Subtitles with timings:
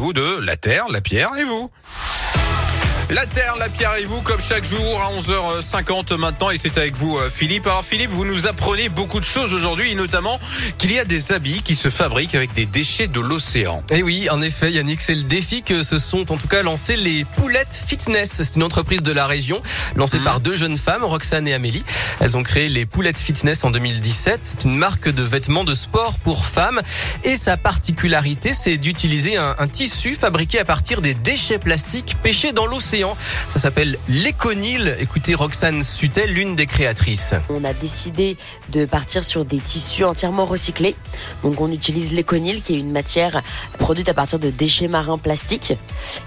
[0.00, 1.70] Vous de la terre, la pierre et vous.
[3.10, 6.94] La Terre, la Pierre et vous, comme chaque jour à 11h50 maintenant, et c'est avec
[6.94, 7.66] vous euh, Philippe.
[7.66, 10.38] Alors Philippe, vous nous apprenez beaucoup de choses aujourd'hui, notamment
[10.76, 13.82] qu'il y a des habits qui se fabriquent avec des déchets de l'océan.
[13.90, 16.96] Et oui, en effet, Yannick, c'est le défi que se sont en tout cas lancés
[16.96, 18.42] les Poulettes Fitness.
[18.42, 19.62] C'est une entreprise de la région,
[19.96, 20.24] lancée Mhm.
[20.24, 21.84] par deux jeunes femmes, Roxane et Amélie.
[22.20, 24.40] Elles ont créé les Poulettes Fitness en 2017.
[24.42, 26.82] C'est une marque de vêtements de sport pour femmes.
[27.24, 32.52] Et sa particularité, c'est d'utiliser un, un tissu fabriqué à partir des déchets plastiques pêchés
[32.52, 32.97] dans l'océan.
[33.48, 34.96] Ça s'appelle l'éconil.
[35.00, 37.34] Écoutez Roxane Sutel, l'une des créatrices.
[37.48, 38.36] On a décidé
[38.70, 40.94] de partir sur des tissus entièrement recyclés.
[41.42, 43.42] Donc on utilise l'éconil qui est une matière
[43.78, 45.74] produite à partir de déchets marins plastiques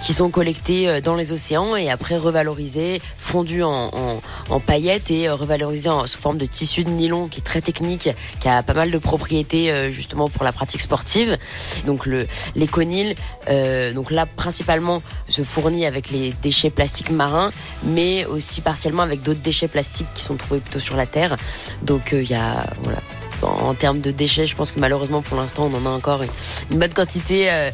[0.01, 4.21] qui sont collectés euh, dans les océans et après revalorisés, fondus en,
[4.65, 8.47] paillettes et euh, revalorisés sous forme de tissu de nylon qui est très technique, qui
[8.47, 11.37] a pas mal de propriétés euh, justement pour la pratique sportive.
[11.85, 12.07] Donc
[12.55, 13.15] l'éconil,
[13.49, 17.51] euh, donc là principalement se fournit avec les déchets plastiques marins,
[17.83, 21.35] mais aussi partiellement avec d'autres déchets plastiques qui sont trouvés plutôt sur la terre.
[21.81, 22.99] Donc euh, il y a voilà.
[23.43, 26.77] En termes de déchets, je pense que malheureusement pour l'instant on en a encore une,
[26.77, 27.69] bonne quantité euh,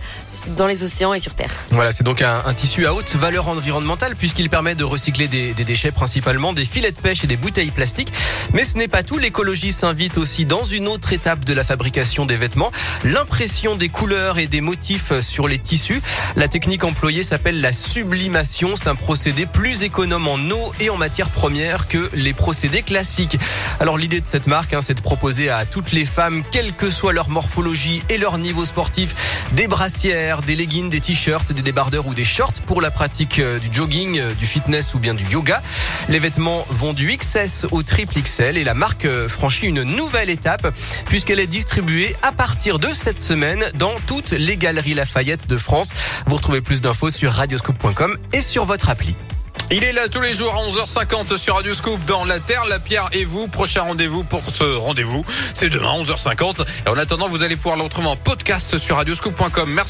[0.55, 1.51] dans les océans et sur terre.
[1.71, 5.63] Voilà, c'est donc un, tissu à haute valeur environnementale puisqu'il permet de recycler des, des
[5.63, 8.11] déchets principalement, des filets de pêche et des bouteilles plastiques.
[8.53, 12.25] Mais ce n'est pas tout, l'écologie s'invite aussi dans une autre étape de la fabrication
[12.25, 12.71] des vêtements,
[13.03, 16.01] l'impression des couleurs et des motifs sur les tissus.
[16.35, 20.97] La technique employée s'appelle la sublimation, c'est un procédé plus économe en eau et en
[20.97, 23.37] matières premières que les procédés classiques.
[23.79, 26.89] Alors l'idée de cette marque, hein, c'est de proposer à toutes les femmes, quelle que
[26.89, 32.07] soit leur morphologie et leur niveau sportif, des brassières, des leggings, des t-shirts, des débardeurs
[32.07, 35.25] ou des shorts pour la pratique euh, du jogging, euh, du fitness ou bien du
[35.25, 35.61] yoga.
[36.09, 40.29] Les vêtements vont du XS au triple XL et la marque euh, franchit une nouvelle
[40.29, 40.67] étape
[41.05, 45.89] puisqu'elle est distribuée à partir de cette semaine dans toutes les galeries Lafayette de France.
[46.27, 49.15] Vous retrouvez plus d'infos sur radioscoop.com et sur votre appli.
[49.69, 52.79] Il est là tous les jours à 11h50 sur Radio Scoop dans La Terre, la
[52.79, 53.49] Pierre et vous.
[53.49, 56.65] Prochain rendez-vous pour ce rendez-vous, c'est demain 11h50.
[56.85, 59.69] Et en attendant, vous allez pouvoir le retrouver en podcast sur radioscoop.com.
[59.69, 59.85] Merci.